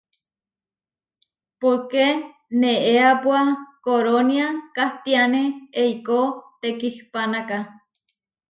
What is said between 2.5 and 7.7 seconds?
neéapua Korónia kathiáne eikó tekihpánaka.